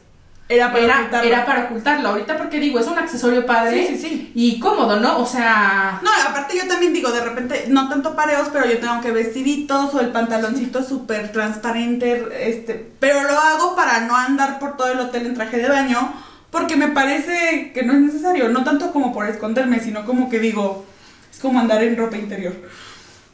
[0.49, 1.27] Era para era, ocultarlo.
[1.29, 2.09] era para ocultarlo.
[2.09, 4.31] Ahorita porque digo, es un accesorio padre Sí, sí, sí.
[4.33, 5.19] y cómodo, ¿no?
[5.19, 9.01] O sea, No, aparte yo también digo, de repente, no tanto pareos, pero yo tengo
[9.01, 14.77] que vestiditos o el pantaloncito súper transparente, este, pero lo hago para no andar por
[14.77, 16.13] todo el hotel en traje de baño,
[16.49, 20.39] porque me parece que no es necesario, no tanto como por esconderme, sino como que
[20.39, 20.85] digo,
[21.29, 22.53] es como andar en ropa interior.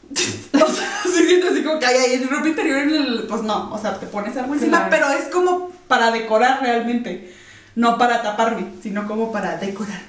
[0.54, 3.72] o sea, sí siento así como que hay ahí ropa interior en el, pues no,
[3.72, 4.90] o sea, te pones algo encima, Claro.
[4.90, 7.32] pero es como para decorar realmente,
[7.76, 10.02] no para taparme, sino como para decorar.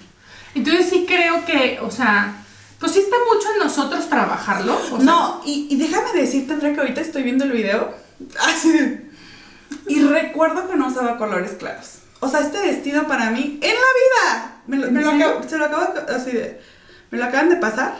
[0.54, 2.36] entonces sí creo que, o sea,
[2.80, 4.74] pues sí está mucho en nosotros trabajarlo.
[4.92, 7.94] o sea, no, y, y déjame decirte, Andrea, que ahorita estoy viendo el video.
[8.64, 9.04] De-
[9.88, 11.98] Y recuerdo que no usaba colores claros.
[12.20, 15.26] O sea, este vestido para mí, en la vida, me lo, me lo ¿En serio?
[15.34, 16.60] acabo- se lo acabo de- así de,
[17.10, 17.94] me lo acaban de pasar.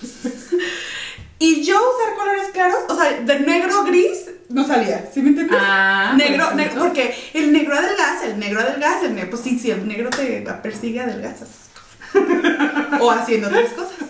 [1.38, 5.58] y yo usar colores claros, o sea, de negro gris, no salía, ¿sí me entiendes?
[5.60, 9.70] Ah, negro, negro, porque el negro adelgaza, el negro adelgaza, el negro, pues sí, sí,
[9.70, 11.48] el negro te persigue, adelgazas.
[13.00, 13.96] o haciendo otras cosas.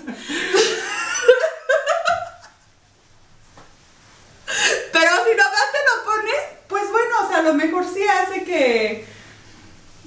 [4.93, 6.37] Pero si nomás te lo pones,
[6.69, 9.05] pues bueno, o sea, a lo mejor sí hace que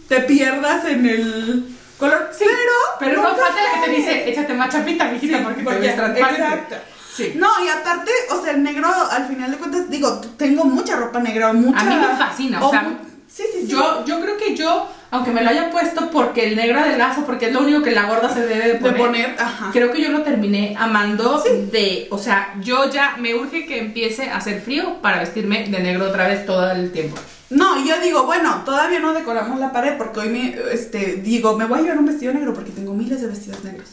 [0.08, 2.30] te pierdas en el color.
[2.40, 2.52] pero,
[3.00, 6.02] Pero no falta la que te dice, échate más chapita, mijita, Sí, porque, porque- te
[6.14, 6.76] ves exacto.
[7.20, 7.34] Sí.
[7.36, 11.20] No, y aparte, o sea, el negro, al final de cuentas, digo, tengo mucha ropa
[11.20, 11.80] negra, mucha...
[11.80, 12.96] A mí me fascina, o sea, mu-
[13.28, 13.68] sí, sí, sí.
[13.68, 17.48] Yo, yo creo que yo, aunque me lo haya puesto porque el negro adelgazo, porque
[17.48, 19.70] es lo único que la gorda se debe de de poner, ajá.
[19.72, 21.50] creo que yo lo terminé amando Sí.
[21.72, 25.80] de, o sea, yo ya me urge que empiece a hacer frío para vestirme de
[25.80, 27.18] negro otra vez todo el tiempo.
[27.52, 31.58] No, y yo digo, bueno, todavía no decoramos la pared porque hoy me, este, digo,
[31.58, 33.90] me voy a llevar un vestido negro porque tengo miles de vestidos negros.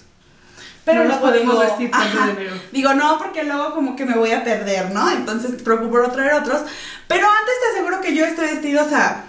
[0.94, 2.55] No nos luego podemos vestir tanto negro.
[2.72, 5.11] Digo, no, porque luego como que me voy a perder, ¿no?
[5.11, 6.62] Entonces procuro traer otros.
[7.09, 9.25] Pero antes te aseguro que yo estoy vestido, o sea,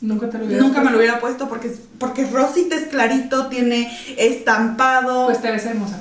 [0.00, 3.46] Nunca te lo hubiera nunca me lo hubiera puesto porque, es- porque Rosita es clarito,
[3.48, 5.26] tiene estampado.
[5.26, 5.98] Pues te ves hermosa.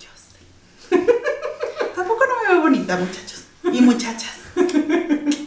[0.00, 0.96] yo sé.
[1.94, 3.44] Tampoco no me veo bonita, muchachos.
[3.64, 4.34] Y muchachas.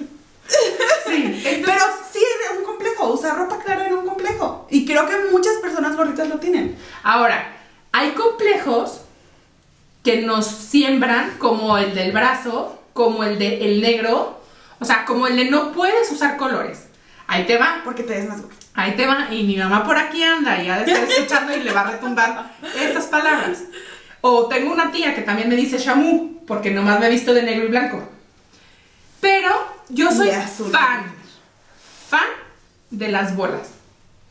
[1.05, 4.67] Sí, Pero sí era un complejo, usar ropa clara era un complejo.
[4.69, 6.75] Y creo que muchas personas gorditas lo tienen.
[7.03, 7.55] Ahora,
[7.93, 9.01] hay complejos
[10.03, 14.41] que nos siembran, como el del brazo, como el de el negro,
[14.79, 16.87] o sea, como el de no puedes usar colores.
[17.27, 18.55] Ahí te va, Porque te ves más gorda.
[18.73, 21.63] ahí te va, y mi mamá por aquí anda y ha de estar escuchando y
[21.63, 23.59] le va a retumbar estas palabras.
[24.19, 27.43] O tengo una tía que también me dice shamu, porque nomás me he visto de
[27.43, 28.03] negro y blanco.
[29.21, 29.49] Pero
[29.89, 30.71] yo soy azul.
[30.71, 31.13] fan,
[32.09, 32.27] fan
[32.89, 33.69] de las bolas.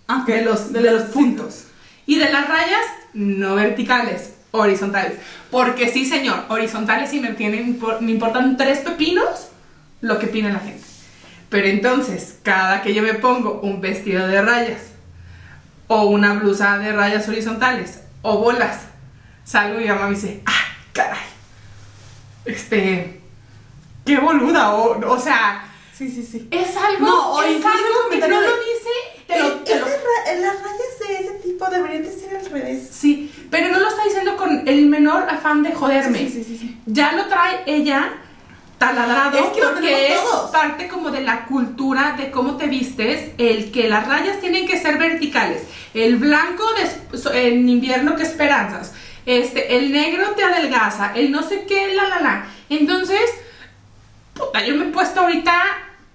[0.09, 1.67] Ah, de los, de los puntos.
[2.05, 5.15] Y de las rayas no verticales, horizontales.
[5.51, 9.49] Porque sí, señor, horizontales y me, tienen, me importan tres pepinos
[10.01, 10.85] lo que opina la gente.
[11.49, 14.81] Pero entonces, cada que yo me pongo un vestido de rayas,
[15.89, 18.79] o una blusa de rayas horizontales, o bolas,
[19.45, 21.19] salgo y mi mamá me dice, ¡ah, caray!
[22.45, 23.21] Este,
[24.05, 25.65] qué boluda, o, o sea,
[25.97, 26.49] Sí, sí, sí.
[26.51, 30.35] es algo, No, es algo que no lo dice, te lo- te lo- ese ra-
[30.41, 30.92] las rayas
[31.63, 32.89] tipo deberían de ser al revés.
[32.91, 36.19] Sí, pero no lo está diciendo con el menor afán de joderme.
[36.19, 36.79] Sí, sí, sí, sí.
[36.87, 38.13] Ya lo trae ella
[38.79, 40.51] taladrado Es que porque es todos.
[40.51, 44.77] parte como de la cultura de cómo te vistes, el que las rayas tienen que
[44.81, 45.63] ser verticales,
[45.95, 48.93] el blanco de- en invierno que esperanzas,
[49.25, 52.47] este, el negro te adelgaza, el no sé qué, la la la.
[52.71, 53.21] Entonces,
[54.35, 55.55] puta, yo me he puesto ahorita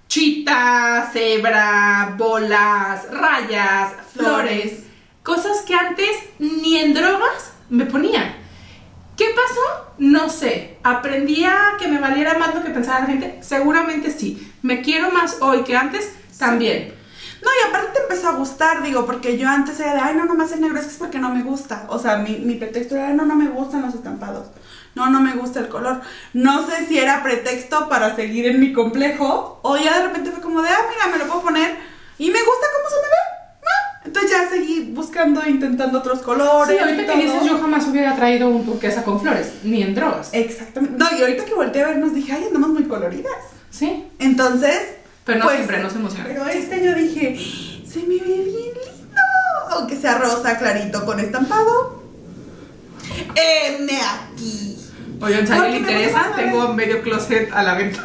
[0.08, 4.80] chita, cebra, bolas, rayas, flores,
[5.28, 8.34] cosas que antes ni en drogas me ponía.
[9.14, 9.92] ¿Qué pasó?
[9.98, 10.78] No sé.
[10.82, 13.38] ¿Aprendí a que me valiera más lo que pensaba la gente?
[13.42, 14.50] Seguramente sí.
[14.62, 16.14] ¿Me quiero más hoy que antes?
[16.38, 16.94] También.
[17.42, 20.24] No, y aparte te empezó a gustar, digo, porque yo antes era de, ay, no,
[20.24, 21.84] nomás el negro, es que es porque no me gusta.
[21.90, 24.46] O sea, mi, mi pretexto era, no, no me gustan los estampados.
[24.94, 26.00] No, no me gusta el color.
[26.32, 30.40] No sé si era pretexto para seguir en mi complejo, o ya de repente fue
[30.40, 31.76] como de, ah, mira, me lo puedo poner
[32.16, 33.27] y me gusta cómo se me ve.
[34.08, 36.78] Entonces ya seguí buscando, intentando otros colores.
[36.78, 40.30] Sí, ahorita que dices, yo jamás hubiera traído un turquesa con flores, ni en drogas.
[40.32, 40.96] Exactamente.
[40.96, 43.36] No, y ahorita que volteé a vernos dije, ay, andamos muy coloridas.
[43.68, 44.06] Sí.
[44.18, 44.94] Entonces.
[45.26, 46.24] Pero no pues, siempre, no se emociona.
[46.26, 47.36] Pero este yo dije,
[47.86, 48.80] se me ve bien lindo.
[49.72, 52.02] Aunque sea rosa, clarito, con estampado.
[53.36, 54.78] M aquí.
[55.20, 58.04] A alguien le interesa, tengo medio closet a la venta.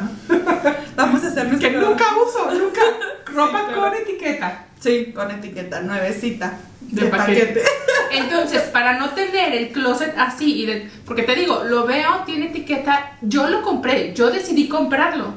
[0.98, 1.70] Vamos a hacer nuestro.
[1.72, 2.82] Que nunca uso, nunca.
[3.34, 4.66] Ropa con etiqueta.
[4.84, 6.58] Sí, con etiqueta, nuevecita.
[6.82, 7.64] De paquete.
[8.12, 12.48] Entonces, para no tener el closet así, y de, porque te digo, lo veo, tiene
[12.48, 15.34] etiqueta, yo lo compré, yo decidí comprarlo,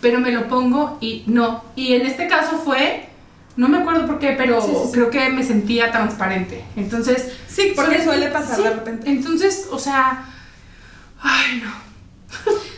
[0.00, 1.64] pero me lo pongo y no.
[1.76, 3.06] Y en este caso fue,
[3.56, 4.92] no me acuerdo por qué, pero Sí, sí, sí.
[4.92, 6.64] creo que me sentía transparente.
[6.76, 9.08] Entonces, Sí, porque suele pasar de repente.
[9.08, 10.24] Entonces, o sea,
[11.22, 11.72] ay no.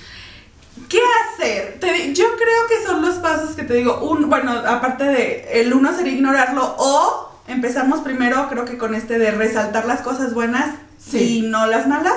[0.94, 1.00] ¿Qué
[1.42, 1.80] hacer?
[1.80, 3.98] Te yo creo que son los pasos que te digo.
[3.98, 9.18] Un, bueno, aparte de el uno sería ignorarlo o empezamos primero, creo que con este
[9.18, 11.38] de resaltar las cosas buenas Sí.
[11.38, 12.14] y no las malas.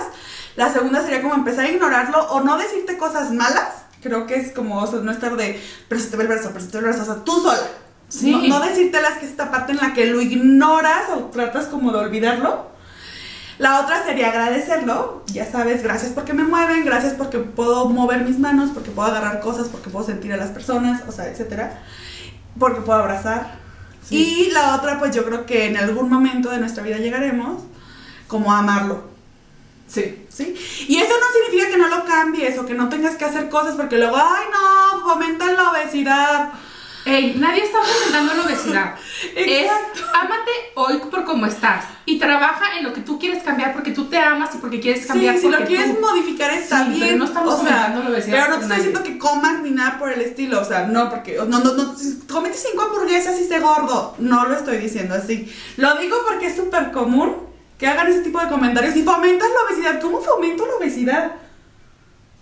[0.56, 3.70] La segunda sería como empezar a ignorarlo o no decirte cosas malas.
[4.04, 5.60] Creo que es como o sea, no estar de,
[5.90, 7.42] pero se te ve el brazo, pero se te ve el brazo, o sea, tú
[7.42, 7.68] sola.
[8.10, 8.32] Sí.
[8.32, 11.92] No, no decírtelas que es esta parte en la que lo ignoras o tratas como
[11.92, 12.77] de olvidarlo.
[13.60, 18.38] La otra sería agradecerlo, ya sabes, gracias porque me mueven, gracias porque puedo mover mis
[18.38, 21.82] manos, porque puedo agarrar cosas, porque puedo sentir a las personas, o sea, etcétera,
[22.60, 23.56] porque puedo abrazar.
[24.08, 24.48] Sí.
[24.48, 27.64] Y la otra, pues yo creo que en algún momento de nuestra vida llegaremos
[28.28, 29.04] como a amarlo.
[29.88, 30.26] Sí.
[30.30, 30.56] ¿Sí?
[30.88, 33.76] Y eso no significa que no lo cambies o que no tengas que hacer cosas
[33.76, 36.50] porque luego, ay no, fomentan la obesidad.
[37.08, 38.96] Ey, nadie está fomentando la obesidad.
[39.36, 39.72] es
[40.14, 44.06] ámate hoy por como estás y trabaja en lo que tú quieres cambiar porque tú
[44.06, 45.36] te amas y porque quieres cambiar.
[45.36, 47.00] Sí, si lo quieres tú- modificar está Sí, bien.
[47.02, 49.62] pero no estamos o sea, fomentando la obesidad Pero no te estoy diciendo que comas
[49.62, 50.62] ni nada por el estilo.
[50.62, 51.38] O sea, no, porque.
[51.38, 51.96] No, no, no.
[52.30, 54.16] Comete cinco hamburguesas y sé gordo.
[54.20, 55.52] No lo estoy diciendo así.
[55.78, 57.38] Lo digo porque es súper común
[57.78, 60.02] que hagan ese tipo de comentarios y fomentan la obesidad.
[60.02, 61.32] ¿Cómo fomento la obesidad?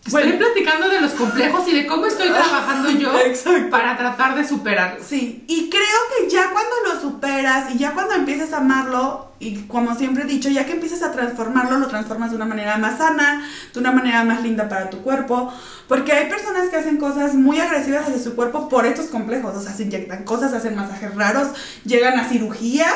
[0.06, 3.72] Estoy platicando de los complejos y de cómo estoy trabajando yo Exacto.
[3.72, 5.08] para tratar de superarlos.
[5.08, 9.64] Sí, y creo que ya cuando lo superas y ya cuando empiezas a amarlo, y
[9.64, 13.00] como siempre he dicho, ya que empiezas a transformarlo, lo transformas de una manera más
[13.00, 15.52] sana, de una manera más linda para tu cuerpo,
[15.88, 19.62] porque hay personas que hacen cosas muy agresivas hacia su cuerpo por estos complejos, o
[19.62, 21.48] sea, se inyectan cosas, hacen masajes raros,
[21.84, 22.94] llegan a cirugías.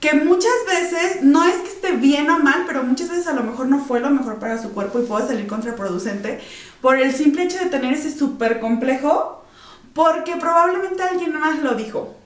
[0.00, 3.42] Que muchas veces, no es que esté bien o mal, pero muchas veces a lo
[3.42, 6.40] mejor no fue lo mejor para su cuerpo y puede salir contraproducente
[6.80, 9.44] por el simple hecho de tener ese súper complejo
[9.94, 12.16] porque probablemente alguien más lo dijo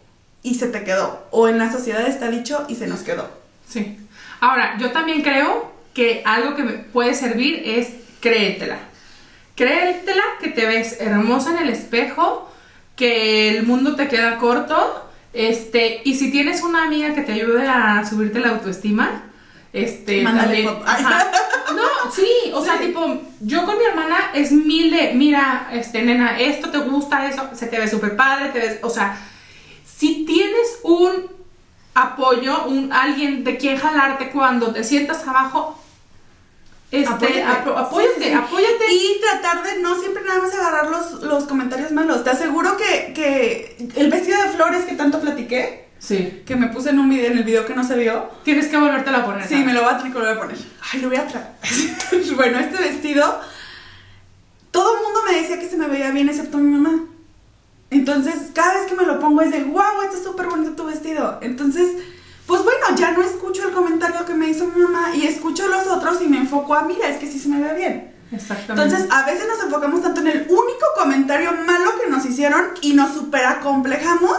[0.43, 1.25] y se te quedó.
[1.31, 3.31] O en la sociedad está dicho y se nos quedó.
[3.67, 3.99] Sí.
[4.41, 7.89] Ahora, yo también creo que algo que me puede servir es
[8.21, 8.79] créetela.
[9.55, 12.51] Créetela que te ves hermosa en el espejo,
[12.97, 17.67] que el mundo te queda corto, este, y si tienes una amiga que te ayude
[17.67, 19.25] a subirte la autoestima,
[19.73, 20.85] este, Mándale también- foto.
[20.87, 21.31] ajá.
[21.75, 26.39] No, sí, o sea, tipo, yo con mi hermana es mil de, mira, este, nena,
[26.39, 29.17] esto te gusta, eso, se te ve súper padre, te ves, o sea,
[29.87, 31.31] si tienes un
[31.95, 35.82] apoyo, un alguien de quien jalarte cuando te sientas abajo,
[36.93, 37.43] este, Apóyate.
[37.43, 38.33] apóyate, Sí, sí, sí.
[38.33, 38.93] apóyate.
[38.93, 42.23] Y tratar de no siempre nada más agarrar los, los comentarios malos.
[42.23, 46.91] Te aseguro que, que el vestido de flores que tanto platiqué, Sí, que me puse
[46.91, 49.45] en un video, en el video que no se vio, tienes que volvértela a poner.
[49.45, 49.67] Sí, ¿sabes?
[49.67, 50.59] me lo voy a tener que volver a poner.
[50.93, 51.47] Ay, lo voy a traer.
[52.37, 53.41] bueno, este vestido,
[54.73, 57.05] todo el mundo me decía que se me veía bien, excepto mi mamá.
[57.91, 61.39] Entonces, cada vez que me lo pongo es de, wow, está súper bonito tu vestido.
[61.41, 61.89] Entonces,
[62.47, 65.87] pues bueno, ya no escucho el comentario que me hizo mi mamá y escucho los
[66.53, 68.13] enfoco a, mira, es que sí se me ve bien.
[68.31, 68.83] Exactamente.
[68.83, 72.95] Entonces, a veces nos enfocamos tanto en el único comentario malo que nos hicieron y
[72.95, 74.37] nos superacomplejamos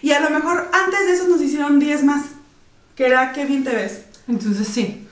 [0.00, 2.24] y a lo mejor antes de eso nos hicieron 10 más.
[2.96, 4.04] Que era, qué bien te ves.
[4.28, 5.06] Entonces sí,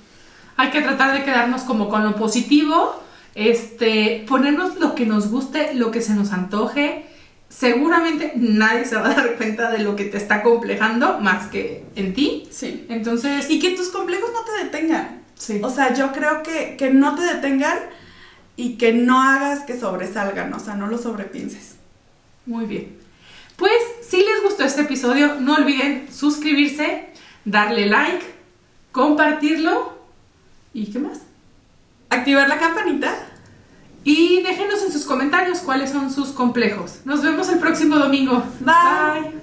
[0.56, 3.02] hay que tratar de quedarnos como con lo positivo,
[3.34, 7.06] este, ponernos lo que nos guste, lo que se nos antoje.
[7.48, 11.84] Seguramente nadie se va a dar cuenta de lo que te está complejando más que
[11.96, 12.48] en ti.
[12.50, 12.86] Sí.
[12.88, 15.19] Entonces, Y que tus complejos no te detengan.
[15.40, 15.61] Sí.
[15.62, 17.79] O sea, yo creo que, que no te detengan
[18.57, 21.76] y que no hagas que sobresalgan, o sea, no lo sobrepienses.
[22.46, 22.98] Muy bien.
[23.57, 23.74] Pues
[24.07, 27.09] si les gustó este episodio, no olviden suscribirse,
[27.44, 28.24] darle like,
[28.92, 29.98] compartirlo
[30.72, 31.20] y qué más.
[32.11, 33.14] Activar la campanita.
[34.03, 37.00] Y déjenos en sus comentarios cuáles son sus complejos.
[37.05, 38.42] Nos vemos el próximo domingo.
[38.61, 39.40] Bye.